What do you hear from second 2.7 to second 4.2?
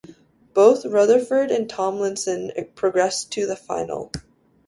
progressed to the final.